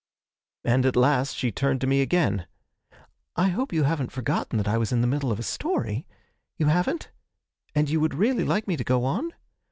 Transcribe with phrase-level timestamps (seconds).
[0.63, 2.47] And at last she turned to me again:
[3.35, 6.07] 'I hope you haven't forgotten that I was in the middle of a story.
[6.57, 7.11] You haven't?
[7.75, 9.31] And you would really like me to go on?